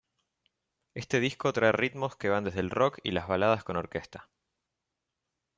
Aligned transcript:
Este 0.95 1.19
Disco 1.19 1.53
trae 1.53 1.71
ritmos 1.71 2.15
que 2.15 2.29
van 2.29 2.43
desde 2.43 2.61
el 2.61 2.71
Rock 2.71 2.97
y 3.03 3.11
las 3.11 3.27
baladas 3.27 3.63
con 3.63 3.77
orquesta. 3.77 4.31